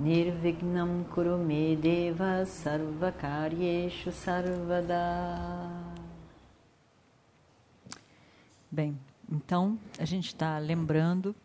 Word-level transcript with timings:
Nirvignam 0.00 1.04
Kurume 1.12 1.76
Deva 1.76 2.46
Sarvakaryeshu 2.46 4.10
Sarvada. 4.10 5.68
Bem, 8.70 8.98
então 9.30 9.78
a 9.98 10.06
gente 10.06 10.28
está 10.28 10.56
lembrando 10.56 11.36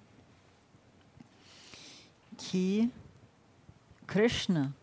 que 2.37 2.89
Krishna 4.07 4.73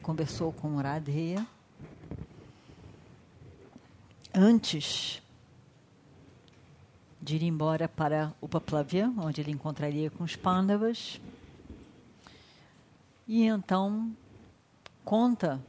conversou 0.00 0.52
com 0.52 0.76
Radheya 0.76 1.44
antes 4.32 5.20
de 7.20 7.34
ir 7.34 7.42
embora 7.42 7.88
para 7.88 8.32
Upaplavya, 8.40 9.12
onde 9.18 9.40
ele 9.40 9.50
encontraria 9.50 10.08
com 10.08 10.22
os 10.22 10.36
Pandavas 10.36 11.20
e 13.30 13.46
então 13.46 14.12
conta 15.04 15.64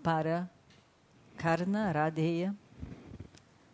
para 0.00 0.48
Karna 1.36 1.90
Radeya 1.90 2.54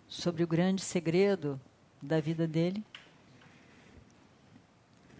sobre 0.08 0.42
o 0.42 0.46
grande 0.46 0.80
segredo 0.80 1.60
da 2.00 2.18
vida 2.18 2.48
dele. 2.48 2.82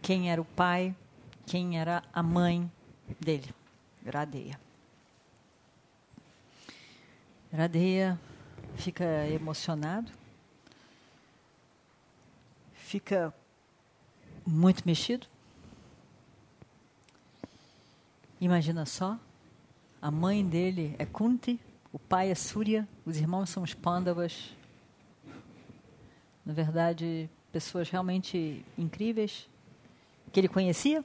Quem 0.00 0.30
era 0.30 0.40
o 0.40 0.46
pai, 0.46 0.96
quem 1.44 1.78
era 1.78 2.02
a 2.10 2.22
mãe 2.22 2.72
dele, 3.20 3.54
Radeya. 4.10 4.58
Radeya 7.52 8.18
fica 8.76 9.28
emocionado, 9.28 10.10
fica 12.72 13.30
muito 14.46 14.86
mexido, 14.86 15.26
Imagina 18.42 18.84
só, 18.84 19.20
a 20.00 20.10
mãe 20.10 20.44
dele 20.44 20.96
é 20.98 21.06
Kunti, 21.06 21.60
o 21.92 21.98
pai 21.98 22.28
é 22.28 22.34
Surya, 22.34 22.88
os 23.06 23.16
irmãos 23.16 23.48
são 23.50 23.62
os 23.62 23.72
Pandavas. 23.72 24.50
Na 26.44 26.52
verdade, 26.52 27.30
pessoas 27.52 27.88
realmente 27.88 28.66
incríveis 28.76 29.48
que 30.32 30.40
ele 30.40 30.48
conhecia 30.48 31.04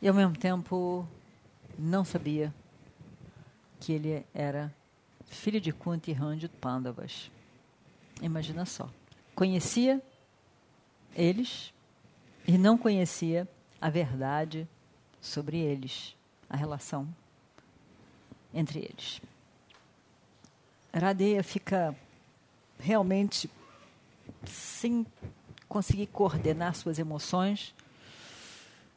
e 0.00 0.08
ao 0.08 0.14
mesmo 0.14 0.34
tempo 0.34 1.06
não 1.78 2.06
sabia 2.06 2.50
que 3.80 3.92
ele 3.92 4.24
era 4.32 4.74
filho 5.26 5.60
de 5.60 5.74
Kunti 5.74 6.10
e 6.10 6.14
Ranjit 6.14 6.54
Pandavas. 6.58 7.30
Imagina 8.22 8.64
só. 8.64 8.88
Conhecia 9.34 10.02
eles 11.14 11.74
e 12.46 12.56
não 12.56 12.78
conhecia 12.78 13.46
a 13.78 13.90
verdade 13.90 14.66
sobre 15.20 15.58
eles, 15.58 16.16
a 16.48 16.56
relação 16.56 17.08
entre 18.52 18.80
eles. 18.80 19.20
Radeia 20.92 21.42
fica 21.44 21.94
realmente 22.78 23.50
sem 24.44 25.06
conseguir 25.68 26.06
coordenar 26.06 26.74
suas 26.74 26.98
emoções, 26.98 27.74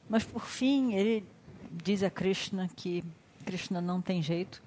mas 0.10 0.24
por 0.24 0.46
fim 0.46 0.94
ele 0.94 1.26
diz 1.72 2.02
a 2.02 2.10
Krishna 2.10 2.70
que 2.76 3.04
Krishna 3.46 3.82
não 3.82 4.02
tem 4.02 4.22
jeito. 4.22 4.62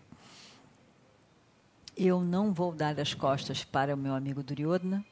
Eu 1.96 2.20
não 2.20 2.52
vou 2.52 2.72
dar 2.72 2.98
as 3.00 3.14
costas 3.14 3.64
para 3.64 3.94
o 3.94 3.96
meu 3.96 4.14
amigo 4.14 4.42
Duryodhana, 4.42 5.04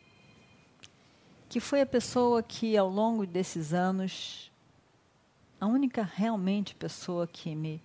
que 1.48 1.60
foi 1.60 1.80
a 1.80 1.86
pessoa 1.86 2.42
que 2.42 2.76
ao 2.76 2.88
longo 2.88 3.26
desses 3.26 3.72
anos 3.72 4.51
a 5.62 5.66
única 5.68 6.02
realmente 6.02 6.74
pessoa 6.74 7.24
que 7.24 7.54
me 7.54 7.80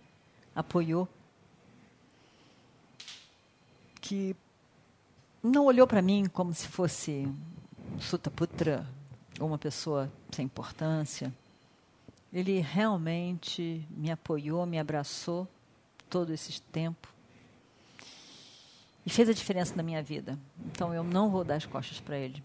apoiou, 0.56 1.08
que 4.02 4.36
não 5.44 5.66
olhou 5.66 5.86
para 5.86 6.02
mim 6.02 6.26
como 6.26 6.56
se 6.56 6.68
fosse 6.68 7.32
um 7.94 8.00
Sutaputra 8.00 8.84
ou 9.40 9.46
uma 9.46 9.60
pessoa 9.60 10.12
sem 10.32 10.46
importância. 10.46 11.32
Ele 12.34 12.60
realmente 12.62 13.88
me 13.92 14.10
apoiou, 14.10 14.66
me 14.66 14.80
abraçou 14.80 15.48
todo 16.10 16.34
esse 16.34 16.60
tempo 16.60 17.08
e 19.06 19.10
fez 19.12 19.30
a 19.30 19.34
diferença 19.34 19.76
na 19.76 19.84
minha 19.84 20.02
vida. 20.02 20.36
Então 20.66 20.96
eu 20.96 21.04
não 21.04 21.30
vou 21.30 21.44
dar 21.44 21.58
as 21.58 21.66
costas 21.68 22.00
para 22.00 22.18
ele. 22.18 22.44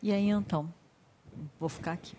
E 0.00 0.12
aí 0.12 0.28
então, 0.28 0.72
vou 1.58 1.68
ficar 1.68 1.94
aqui. 1.94 2.14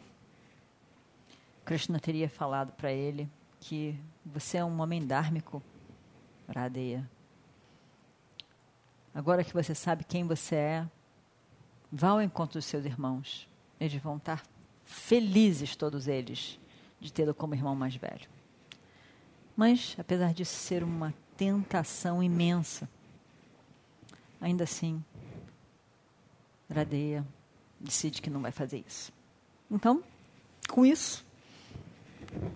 Krishna 1.65 1.99
teria 1.99 2.29
falado 2.29 2.73
para 2.73 2.91
ele 2.91 3.29
que 3.59 3.97
você 4.25 4.57
é 4.57 4.65
um 4.65 4.81
homem 4.81 5.05
dármico, 5.05 5.63
Radeya. 6.53 7.09
Agora 9.15 9.43
que 9.43 9.53
você 9.53 9.73
sabe 9.73 10.03
quem 10.03 10.27
você 10.27 10.55
é, 10.55 10.89
vá 11.91 12.09
ao 12.09 12.21
encontro 12.21 12.59
dos 12.59 12.65
seus 12.65 12.83
irmãos. 12.85 13.47
Eles 13.79 14.01
vão 14.01 14.17
estar 14.17 14.43
felizes, 14.83 15.75
todos 15.75 16.07
eles, 16.07 16.59
de 16.99 17.13
tê-lo 17.13 17.33
como 17.33 17.55
irmão 17.55 17.75
mais 17.75 17.95
velho. 17.95 18.27
Mas, 19.55 19.95
apesar 19.99 20.33
disso 20.33 20.55
ser 20.55 20.83
uma 20.83 21.13
tentação 21.37 22.21
imensa, 22.21 22.89
ainda 24.41 24.63
assim, 24.63 25.03
Radeya 26.69 27.25
decide 27.79 28.21
que 28.21 28.29
não 28.29 28.41
vai 28.41 28.51
fazer 28.51 28.83
isso. 28.85 29.13
Então, 29.69 30.03
com 30.69 30.85
isso, 30.85 31.23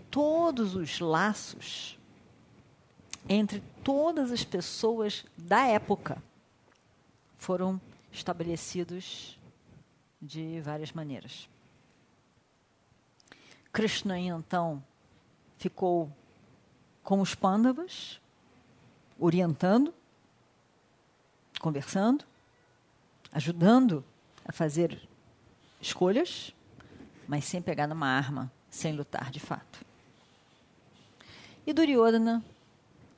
todos 0.10 0.76
os 0.76 1.00
laços 1.00 1.98
entre 3.30 3.62
todas 3.84 4.32
as 4.32 4.44
pessoas 4.44 5.26
da 5.38 5.66
época 5.66 6.22
foram 7.38 7.80
estabelecidos 8.12 9.38
de 10.22 10.60
várias 10.62 10.92
maneiras. 10.92 11.50
Krishna 13.72 14.18
então 14.20 14.84
ficou 15.58 16.12
com 17.04 17.22
os 17.22 17.36
Pandavas, 17.36 18.20
orientando, 19.20 19.94
conversando, 21.60 22.26
ajudando 23.32 24.04
a 24.46 24.52
fazer 24.52 25.00
escolhas, 25.80 26.54
mas 27.28 27.46
sem 27.46 27.62
pegar 27.62 27.88
numa 27.88 28.08
arma 28.08 28.52
sem 28.70 28.94
lutar 28.94 29.32
de 29.32 29.40
fato. 29.40 29.87
E 31.68 31.74
Duryodhana, 31.74 32.42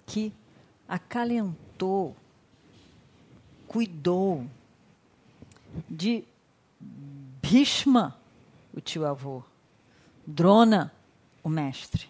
que 0.07 0.33
acalentou, 0.87 2.15
cuidou 3.67 4.47
de 5.87 6.23
Bhishma, 6.79 8.19
o 8.73 8.81
tio 8.81 9.05
avô, 9.05 9.43
Drona, 10.25 10.91
o 11.43 11.47
mestre. 11.47 12.07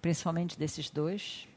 Principalmente 0.00 0.56
desses 0.56 0.88
dois. 0.90 1.48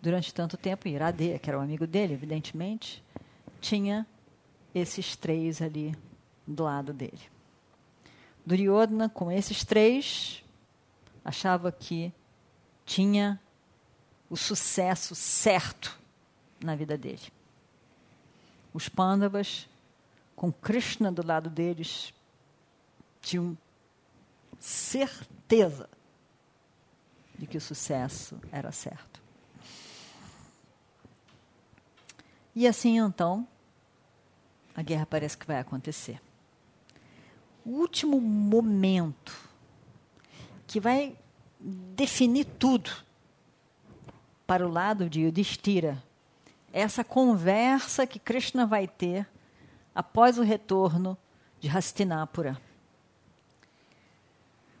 Durante 0.00 0.32
tanto 0.32 0.56
tempo, 0.56 0.88
Iradeya, 0.88 1.38
que 1.38 1.50
era 1.50 1.58
um 1.58 1.62
amigo 1.62 1.86
dele, 1.86 2.14
evidentemente, 2.14 3.04
tinha 3.60 4.06
esses 4.74 5.16
três 5.16 5.60
ali 5.60 5.94
do 6.46 6.62
lado 6.62 6.94
dele. 6.94 7.20
Duryodhana, 8.46 9.10
com 9.10 9.30
esses 9.30 9.62
três, 9.62 10.42
achava 11.26 11.72
que 11.72 12.12
tinha 12.84 13.40
o 14.30 14.36
sucesso 14.36 15.12
certo 15.12 15.98
na 16.62 16.76
vida 16.76 16.96
dele. 16.96 17.32
Os 18.72 18.88
Pandavas, 18.88 19.68
com 20.36 20.52
Krishna 20.52 21.10
do 21.10 21.26
lado 21.26 21.50
deles, 21.50 22.14
tinham 23.20 23.58
certeza 24.60 25.90
de 27.36 27.44
que 27.44 27.58
o 27.58 27.60
sucesso 27.60 28.40
era 28.52 28.70
certo. 28.70 29.20
E 32.54 32.68
assim 32.68 32.98
então, 32.98 33.46
a 34.76 34.82
guerra 34.82 35.06
parece 35.06 35.36
que 35.36 35.46
vai 35.46 35.58
acontecer. 35.58 36.22
o 37.64 37.70
último 37.70 38.20
momento 38.20 39.45
que 40.66 40.80
vai 40.80 41.16
definir 41.58 42.44
tudo 42.44 42.90
para 44.46 44.66
o 44.66 44.70
lado 44.70 45.08
de 45.08 45.22
Yudhishthira. 45.22 46.02
Essa 46.72 47.02
conversa 47.02 48.06
que 48.06 48.18
Krishna 48.18 48.66
vai 48.66 48.86
ter 48.86 49.26
após 49.94 50.38
o 50.38 50.42
retorno 50.42 51.16
de 51.58 51.68
Hastinapura. 51.68 52.60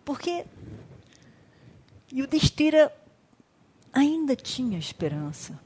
Porque 0.04 0.46
Yudhishthira 2.12 2.94
ainda 3.92 4.36
tinha 4.36 4.78
esperança, 4.78 5.58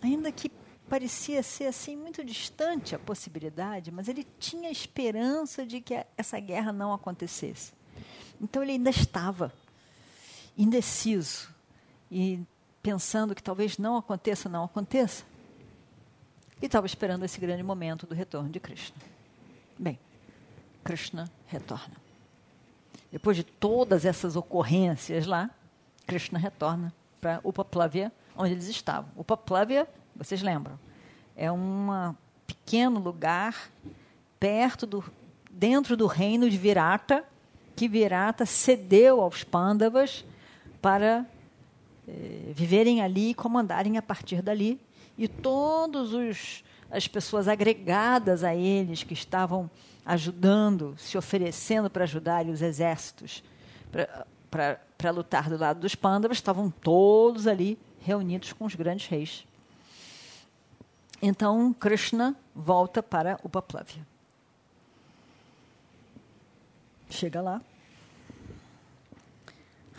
ainda 0.00 0.30
que 0.30 0.50
parecia 0.88 1.42
ser 1.42 1.66
assim 1.66 1.96
muito 1.96 2.24
distante 2.24 2.94
a 2.94 2.98
possibilidade, 2.98 3.90
mas 3.90 4.08
ele 4.08 4.26
tinha 4.38 4.70
esperança 4.70 5.66
de 5.66 5.80
que 5.80 6.04
essa 6.16 6.38
guerra 6.38 6.72
não 6.72 6.92
acontecesse. 6.92 7.72
Então 8.40 8.62
ele 8.62 8.72
ainda 8.72 8.90
estava 8.90 9.52
indeciso 10.56 11.48
e 12.10 12.40
pensando 12.82 13.34
que 13.34 13.42
talvez 13.42 13.78
não 13.78 13.96
aconteça, 13.96 14.48
não 14.48 14.64
aconteça. 14.64 15.24
E 16.60 16.66
estava 16.66 16.86
esperando 16.86 17.24
esse 17.24 17.40
grande 17.40 17.62
momento 17.62 18.06
do 18.06 18.14
retorno 18.14 18.48
de 18.48 18.60
Krishna. 18.60 18.96
Bem, 19.78 19.98
Krishna 20.84 21.30
retorna. 21.46 21.96
Depois 23.10 23.36
de 23.36 23.44
todas 23.44 24.04
essas 24.04 24.36
ocorrências 24.36 25.26
lá, 25.26 25.50
Krishna 26.06 26.38
retorna 26.38 26.92
para 27.20 27.40
Upaplavya, 27.44 28.12
onde 28.36 28.52
eles 28.52 28.68
estavam. 28.68 29.10
Upaplavya, 29.16 29.88
vocês 30.14 30.42
lembram, 30.42 30.78
é 31.36 31.50
um 31.50 32.14
pequeno 32.46 33.00
lugar 33.00 33.70
perto 34.38 34.86
do, 34.86 35.04
dentro 35.50 35.96
do 35.96 36.06
reino 36.06 36.50
de 36.50 36.58
Virata, 36.58 37.24
que 37.76 37.88
Virata 37.88 38.44
cedeu 38.44 39.20
aos 39.20 39.44
Pandavas 39.44 40.24
para 40.82 41.24
eh, 42.06 42.52
viverem 42.52 43.00
ali 43.00 43.30
e 43.30 43.34
comandarem 43.34 43.96
a 43.96 44.02
partir 44.02 44.42
dali. 44.42 44.78
E 45.16 45.26
todos 45.28 46.12
os 46.12 46.62
as 46.92 47.08
pessoas 47.08 47.48
agregadas 47.48 48.44
a 48.44 48.54
eles 48.54 49.02
que 49.02 49.14
estavam 49.14 49.70
ajudando, 50.04 50.94
se 50.98 51.16
oferecendo 51.16 51.88
para 51.88 52.04
ajudar 52.04 52.44
os 52.44 52.60
exércitos 52.60 53.42
para 54.50 55.10
lutar 55.10 55.48
do 55.48 55.56
lado 55.56 55.80
dos 55.80 55.94
Pandavas, 55.94 56.36
estavam 56.36 56.70
todos 56.70 57.46
ali 57.46 57.78
reunidos 58.00 58.52
com 58.52 58.66
os 58.66 58.74
grandes 58.74 59.06
reis. 59.06 59.46
Então 61.22 61.72
Krishna 61.72 62.36
volta 62.54 63.02
para 63.02 63.40
Upaplavya. 63.42 64.06
Chega 67.08 67.40
lá, 67.40 67.62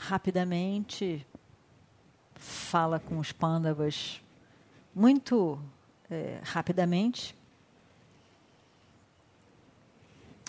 rapidamente 0.07 1.25
fala 2.35 2.99
com 2.99 3.19
os 3.19 3.31
Pandavas 3.31 4.21
muito 4.93 5.59
é, 6.09 6.39
rapidamente. 6.43 7.35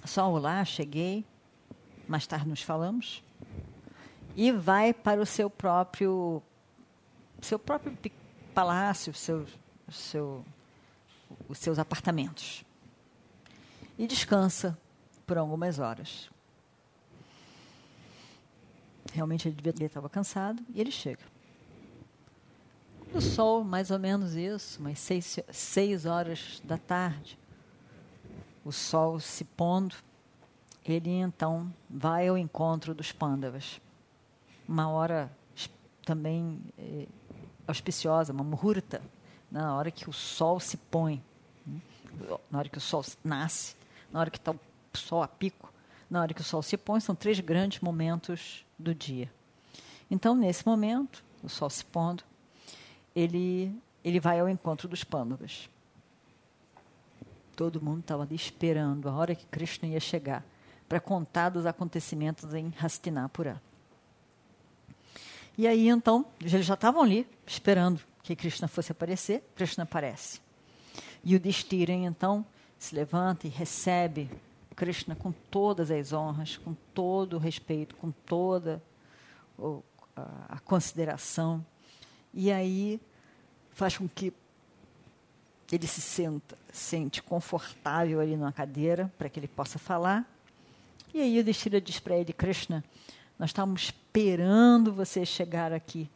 Só 0.04 0.30
olá, 0.30 0.64
cheguei, 0.64 1.24
mais 2.08 2.26
tarde 2.26 2.48
nos 2.48 2.62
falamos. 2.62 3.22
E 4.34 4.50
vai 4.50 4.92
para 4.92 5.20
o 5.20 5.26
seu 5.26 5.48
próprio 5.48 6.42
seu 7.40 7.58
próprio 7.58 7.96
palácio, 8.54 9.14
seu, 9.14 9.46
seu, 9.88 10.44
os 11.48 11.58
seus 11.58 11.78
apartamentos. 11.78 12.64
E 13.96 14.06
descansa 14.06 14.76
por 15.26 15.38
algumas 15.38 15.78
horas. 15.78 16.33
Realmente 19.14 19.46
ele 19.48 19.84
estava 19.84 20.08
cansado 20.08 20.60
e 20.74 20.80
ele 20.80 20.90
chega. 20.90 21.22
O 23.14 23.20
sol, 23.20 23.62
mais 23.62 23.92
ou 23.92 23.98
menos 23.98 24.34
isso, 24.34 24.80
umas 24.80 24.98
seis, 24.98 25.38
seis 25.52 26.04
horas 26.04 26.60
da 26.64 26.76
tarde, 26.76 27.38
o 28.64 28.72
sol 28.72 29.20
se 29.20 29.44
pondo, 29.44 29.94
ele 30.84 31.10
então 31.10 31.72
vai 31.88 32.26
ao 32.26 32.36
encontro 32.36 32.92
dos 32.92 33.12
pândavas. 33.12 33.80
Uma 34.66 34.88
hora 34.88 35.30
também 36.04 36.60
eh, 36.76 37.06
auspiciosa, 37.68 38.32
uma 38.32 38.42
muhurta, 38.42 39.00
na 39.48 39.76
hora 39.76 39.92
que 39.92 40.10
o 40.10 40.12
sol 40.12 40.58
se 40.58 40.76
põe, 40.76 41.22
né? 41.64 41.80
na 42.50 42.58
hora 42.58 42.68
que 42.68 42.78
o 42.78 42.80
sol 42.80 43.04
nasce, 43.22 43.76
na 44.12 44.18
hora 44.18 44.30
que 44.30 44.38
está 44.38 44.50
o 44.50 44.58
sol 44.92 45.22
a 45.22 45.28
pico, 45.28 45.72
na 46.08 46.20
hora 46.20 46.34
que 46.34 46.40
o 46.40 46.44
sol 46.44 46.62
se 46.62 46.76
põe, 46.76 47.00
são 47.00 47.14
três 47.14 47.40
grandes 47.40 47.80
momentos 47.80 48.64
do 48.78 48.94
dia. 48.94 49.30
Então, 50.10 50.34
nesse 50.34 50.66
momento, 50.66 51.24
o 51.42 51.48
sol 51.48 51.70
se 51.70 51.84
pondo, 51.84 52.22
ele, 53.14 53.74
ele 54.04 54.20
vai 54.20 54.40
ao 54.40 54.48
encontro 54.48 54.88
dos 54.88 55.04
pândavas. 55.04 55.68
Todo 57.56 57.80
mundo 57.80 58.00
estava 58.00 58.22
ali 58.24 58.34
esperando 58.34 59.08
a 59.08 59.12
hora 59.12 59.34
que 59.34 59.46
Krishna 59.46 59.88
ia 59.88 60.00
chegar 60.00 60.44
para 60.88 61.00
contar 61.00 61.50
dos 61.50 61.66
acontecimentos 61.66 62.52
em 62.54 62.72
Hastinapura. 62.80 63.60
E 65.56 65.66
aí, 65.66 65.88
então, 65.88 66.26
eles 66.40 66.64
já 66.64 66.74
estavam 66.74 67.02
ali 67.02 67.26
esperando 67.46 68.00
que 68.22 68.34
Krishna 68.34 68.66
fosse 68.66 68.90
aparecer. 68.90 69.42
Krishna 69.54 69.84
aparece. 69.84 70.40
E 71.22 71.36
o 71.36 71.40
Destira, 71.40 71.92
então, 71.92 72.44
se 72.78 72.94
levanta 72.94 73.46
e 73.46 73.50
recebe 73.50 74.28
Krishna 74.74 75.14
com 75.14 75.32
todas 75.32 75.90
as 75.90 76.12
honras, 76.12 76.56
com 76.56 76.74
todo 76.92 77.34
o 77.34 77.38
respeito, 77.38 77.94
com 77.96 78.10
toda 78.10 78.82
a 80.48 80.58
consideração. 80.60 81.64
E 82.32 82.50
aí 82.50 83.00
faz 83.72 83.96
com 83.96 84.08
que 84.08 84.32
ele 85.72 85.86
se 85.86 86.00
senta, 86.00 86.56
sente 86.72 87.22
confortável 87.22 88.20
ali 88.20 88.36
numa 88.36 88.52
cadeira 88.52 89.12
para 89.18 89.28
que 89.28 89.40
ele 89.40 89.48
possa 89.48 89.78
falar. 89.78 90.28
E 91.12 91.20
aí 91.20 91.38
o 91.38 91.44
Destira 91.44 91.80
diz 91.80 91.98
para 91.98 92.16
ele, 92.16 92.32
Krishna, 92.32 92.84
nós 93.38 93.50
estamos 93.50 93.84
esperando 93.84 94.92
você 94.92 95.24
chegar 95.24 95.72
aqui 95.72 96.08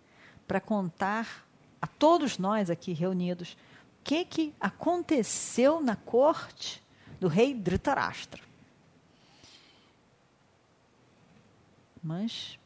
para 0.47 0.61
contar 0.61 1.47
a 1.81 1.87
todos 1.87 2.39
nós 2.39 2.71
aqui 2.71 2.93
reunidos 2.93 3.53
o 4.01 4.05
que, 4.05 4.25
que 4.25 4.55
aconteceu 4.61 5.81
na 5.81 5.95
corte 5.95 6.83
do 7.21 7.29
rei 7.29 7.55
Dhritarashtra. 7.55 8.48
Mas, 12.09 12.59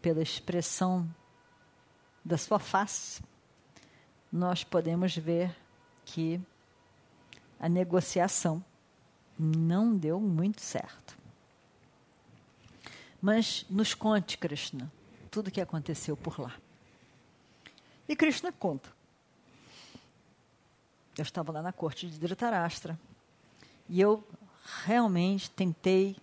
pela 0.00 0.22
expressão 0.22 1.06
da 2.24 2.38
sua 2.38 2.58
face, 2.58 3.22
nós 4.32 4.64
podemos 4.64 5.14
ver 5.14 5.54
que 6.06 6.40
a 7.60 7.68
negociação 7.68 8.64
não 9.38 9.94
deu 9.94 10.18
muito 10.18 10.62
certo. 10.62 11.14
Mas 13.20 13.66
nos 13.68 13.92
conte, 13.92 14.38
Krishna, 14.38 14.90
tudo 15.30 15.48
o 15.48 15.50
que 15.50 15.60
aconteceu 15.60 16.16
por 16.16 16.40
lá. 16.40 16.56
E 18.08 18.16
Krishna 18.16 18.50
conta. 18.50 18.88
Eu 21.18 21.22
estava 21.22 21.52
lá 21.52 21.60
na 21.60 21.70
corte 21.70 22.08
de 22.08 22.18
Dhritarashtra 22.18 22.98
e 23.90 24.00
eu 24.00 24.26
realmente 24.86 25.50
tentei 25.50 26.16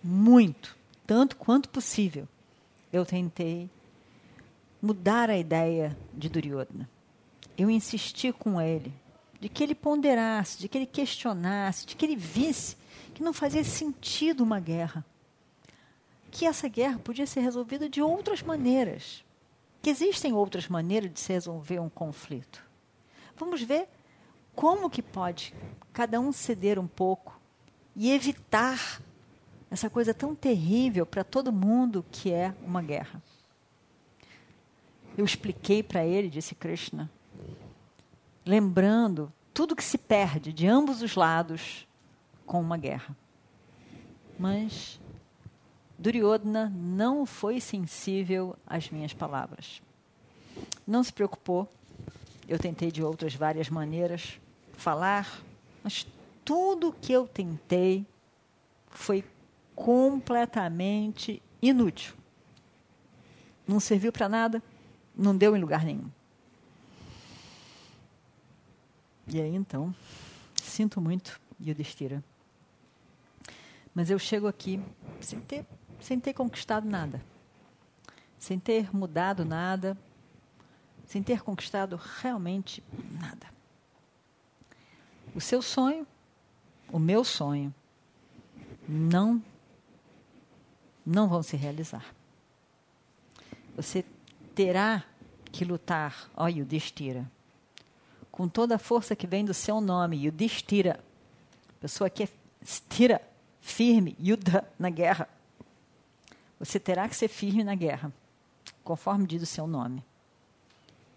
muito, 0.00 0.76
tanto 1.06 1.36
quanto 1.36 1.68
possível, 1.68 2.26
eu 2.92 3.04
tentei 3.04 3.70
mudar 4.82 5.30
a 5.30 5.36
ideia 5.36 5.96
de 6.12 6.28
Duryodhana. 6.28 6.88
Eu 7.56 7.70
insisti 7.70 8.32
com 8.32 8.60
ele 8.60 8.92
de 9.40 9.48
que 9.48 9.62
ele 9.62 9.74
ponderasse, 9.74 10.58
de 10.58 10.68
que 10.68 10.78
ele 10.78 10.86
questionasse, 10.86 11.86
de 11.86 11.96
que 11.96 12.04
ele 12.04 12.16
visse 12.16 12.76
que 13.14 13.22
não 13.22 13.32
fazia 13.32 13.64
sentido 13.64 14.42
uma 14.42 14.60
guerra. 14.60 15.04
Que 16.30 16.44
essa 16.44 16.68
guerra 16.68 16.98
podia 16.98 17.26
ser 17.26 17.40
resolvida 17.40 17.88
de 17.88 18.02
outras 18.02 18.42
maneiras. 18.42 19.24
Que 19.80 19.90
existem 19.90 20.32
outras 20.32 20.68
maneiras 20.68 21.12
de 21.12 21.20
se 21.20 21.32
resolver 21.32 21.78
um 21.78 21.88
conflito. 21.88 22.62
Vamos 23.36 23.62
ver 23.62 23.88
como 24.54 24.90
que 24.90 25.02
pode 25.02 25.54
cada 25.92 26.20
um 26.20 26.32
ceder 26.32 26.78
um 26.78 26.86
pouco 26.86 27.38
e 27.94 28.10
evitar 28.10 29.00
essa 29.70 29.90
coisa 29.90 30.14
tão 30.14 30.34
terrível 30.34 31.04
para 31.04 31.24
todo 31.24 31.52
mundo 31.52 32.04
que 32.10 32.32
é 32.32 32.54
uma 32.62 32.82
guerra. 32.82 33.22
Eu 35.16 35.24
expliquei 35.24 35.82
para 35.82 36.04
ele, 36.04 36.28
disse 36.28 36.54
Krishna, 36.54 37.10
lembrando 38.44 39.32
tudo 39.52 39.74
que 39.74 39.82
se 39.82 39.98
perde 39.98 40.52
de 40.52 40.66
ambos 40.66 41.02
os 41.02 41.14
lados 41.14 41.86
com 42.44 42.60
uma 42.60 42.76
guerra. 42.76 43.16
Mas 44.38 45.00
Duryodhana 45.98 46.70
não 46.74 47.24
foi 47.24 47.60
sensível 47.60 48.54
às 48.66 48.90
minhas 48.90 49.14
palavras. 49.14 49.80
Não 50.86 51.02
se 51.02 51.12
preocupou. 51.12 51.68
Eu 52.46 52.58
tentei 52.58 52.92
de 52.92 53.02
outras 53.02 53.34
várias 53.34 53.68
maneiras 53.68 54.38
falar, 54.74 55.40
mas 55.82 56.06
tudo 56.44 56.94
que 57.00 57.12
eu 57.12 57.26
tentei 57.26 58.06
foi 58.90 59.24
completamente 59.76 61.40
inútil. 61.60 62.14
Não 63.68 63.78
serviu 63.78 64.10
para 64.10 64.28
nada, 64.28 64.62
não 65.14 65.36
deu 65.36 65.54
em 65.54 65.60
lugar 65.60 65.84
nenhum. 65.84 66.10
E 69.28 69.40
aí 69.40 69.54
então, 69.54 69.94
sinto 70.54 71.00
muito, 71.00 71.38
Yudhishthira. 71.60 72.24
Mas 73.94 74.08
eu 74.08 74.18
chego 74.18 74.46
aqui 74.46 74.80
sem 75.20 75.40
ter, 75.40 75.66
sem 76.00 76.18
ter 76.18 76.32
conquistado 76.32 76.88
nada, 76.88 77.20
sem 78.38 78.58
ter 78.58 78.94
mudado 78.94 79.44
nada, 79.44 79.96
sem 81.06 81.22
ter 81.22 81.42
conquistado 81.42 82.00
realmente 82.20 82.82
nada. 83.20 83.46
O 85.34 85.40
seu 85.40 85.60
sonho, 85.60 86.06
o 86.90 86.98
meu 86.98 87.24
sonho, 87.24 87.74
não 88.88 89.42
não 91.06 91.28
vão 91.28 91.42
se 91.42 91.56
realizar. 91.56 92.04
Você 93.76 94.04
terá 94.54 95.04
que 95.52 95.64
lutar, 95.64 96.28
ó 96.36 96.48
Yudhishthira, 96.48 97.30
com 98.32 98.48
toda 98.48 98.74
a 98.74 98.78
força 98.78 99.14
que 99.14 99.26
vem 99.26 99.44
do 99.44 99.54
seu 99.54 99.80
nome, 99.80 100.26
Yudhishthira, 100.26 100.98
pessoa 101.80 102.10
que 102.10 102.24
é 102.24 102.28
stira, 102.64 103.22
firme, 103.60 104.16
Yudha, 104.20 104.68
na 104.78 104.90
guerra. 104.90 105.28
Você 106.58 106.80
terá 106.80 107.08
que 107.08 107.14
ser 107.14 107.28
firme 107.28 107.62
na 107.62 107.74
guerra, 107.74 108.12
conforme 108.82 109.26
diz 109.26 109.42
o 109.42 109.46
seu 109.46 109.66
nome. 109.66 110.04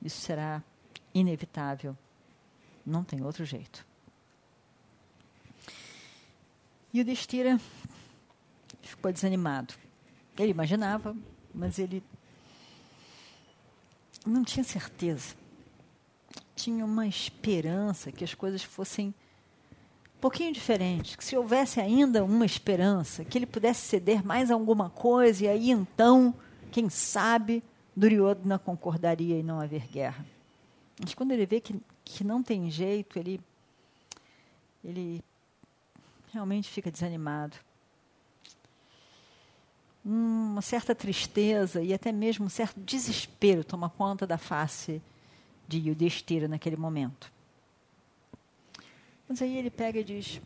Isso 0.02 0.22
será 0.22 0.62
inevitável. 1.14 1.98
Não 2.86 3.04
tem 3.04 3.24
outro 3.24 3.44
jeito. 3.44 3.86
O 6.94 7.04
Destira 7.04 7.60
ficou 9.00 9.14
desanimado. 9.14 9.74
Ele 10.38 10.52
imaginava, 10.52 11.16
mas 11.56 11.80
ele 11.80 12.04
não 14.26 14.44
tinha 14.44 14.64
certeza. 14.64 15.36
Tinha 16.54 16.84
uma 16.84 17.08
esperança 17.08 18.12
que 18.12 18.26
as 18.26 18.34
coisas 18.34 18.62
fossem 18.62 19.08
um 19.08 20.20
pouquinho 20.20 20.52
diferentes, 20.52 21.16
que 21.16 21.24
se 21.24 21.38
houvesse 21.38 21.80
ainda 21.80 22.26
uma 22.26 22.46
esperança, 22.46 23.24
que 23.24 23.38
ele 23.38 23.46
pudesse 23.46 23.88
ceder 23.88 24.26
mais 24.26 24.52
alguma 24.52 24.90
coisa, 24.90 25.46
e 25.46 25.48
aí 25.48 25.72
então, 25.72 26.36
quem 26.70 26.90
sabe, 26.90 27.64
Duryodhana 27.96 28.60
concordaria 28.60 29.40
em 29.40 29.44
não 29.44 29.62
haver 29.62 29.88
guerra. 29.88 30.26
Mas 31.00 31.14
quando 31.14 31.32
ele 31.32 31.46
vê 31.46 31.62
que, 31.62 31.80
que 32.04 32.26
não 32.26 32.44
tem 32.44 32.70
jeito, 32.70 33.18
ele, 33.18 33.40
ele 34.84 35.24
realmente 36.34 36.70
fica 36.70 36.92
desanimado. 36.92 37.56
Uma 40.04 40.62
certa 40.62 40.96
tristeza 40.96 41.82
e 41.82 41.94
até 41.94 42.12
mesmo 42.12 42.46
um 42.46 42.50
certo 42.50 42.80
desespero 42.80 43.64
toma 43.64 43.90
conta 43.90 44.26
da 44.26 44.38
face 44.38 45.02
de 45.68 45.78
Yudhishthira 45.78 46.48
naquele 46.48 46.78
momento. 46.78 47.32
Mas 49.28 49.42
aí 49.42 49.58
ele 49.58 49.70
pega 49.70 50.00
e 50.00 50.04
diz: 50.04 50.42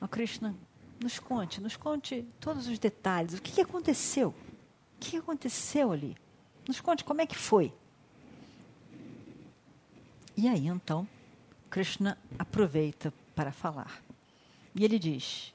oh, 0.00 0.08
Krishna, 0.08 0.54
nos 1.00 1.18
conte, 1.18 1.60
nos 1.60 1.76
conte 1.76 2.26
todos 2.38 2.66
os 2.66 2.78
detalhes. 2.78 3.34
O 3.34 3.40
que, 3.40 3.52
que 3.52 3.60
aconteceu? 3.62 4.28
O 4.28 5.00
que 5.00 5.16
aconteceu 5.16 5.92
ali? 5.92 6.16
Nos 6.68 6.80
conte 6.80 7.02
como 7.02 7.22
é 7.22 7.26
que 7.26 7.38
foi. 7.38 7.72
E 10.36 10.46
aí 10.46 10.66
então, 10.66 11.08
Krishna 11.70 12.18
aproveita 12.38 13.12
para 13.34 13.52
falar. 13.52 14.02
E 14.74 14.84
ele 14.84 14.98
diz, 14.98 15.54